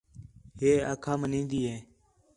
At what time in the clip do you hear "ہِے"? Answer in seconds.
0.59-0.71, 1.67-1.77